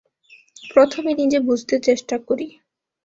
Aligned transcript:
প্রথমে 0.69 1.11
নিজে 1.13 1.39
বুঝতে 1.39 1.75
চেষ্টা 1.79 2.15
করি। 2.27 2.47